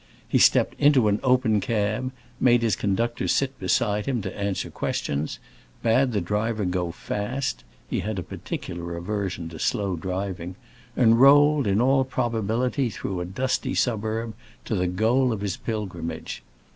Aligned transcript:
He 0.27 0.39
stepped 0.39 0.73
into 0.79 1.07
an 1.09 1.19
open 1.21 1.59
cab, 1.61 2.11
made 2.39 2.63
his 2.63 2.75
conductor 2.75 3.27
sit 3.27 3.59
beside 3.59 4.07
him 4.07 4.23
to 4.23 4.35
answer 4.35 4.71
questions, 4.71 5.37
bade 5.83 6.11
the 6.11 6.19
driver 6.19 6.65
go 6.65 6.91
fast 6.91 7.63
(he 7.87 7.99
had 7.99 8.17
a 8.17 8.23
particular 8.23 8.97
aversion 8.97 9.47
to 9.49 9.59
slow 9.59 9.95
driving) 9.95 10.55
and 10.97 11.21
rolled, 11.21 11.67
in 11.67 11.79
all 11.79 12.03
probability 12.03 12.89
through 12.89 13.19
a 13.21 13.25
dusty 13.25 13.75
suburb, 13.75 14.33
to 14.65 14.73
the 14.73 14.87
goal 14.87 15.31
of 15.31 15.41
his 15.41 15.55
pilgrimage. 15.55 16.41